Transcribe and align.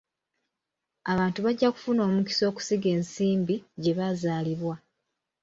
Abantu 1.11 1.39
bajja 1.45 1.67
kufuna 1.75 2.01
omukisa 2.09 2.43
okusiga 2.51 2.87
ensimbi 2.97 3.55
gye 3.81 3.93
bazaalibwa. 3.97 4.75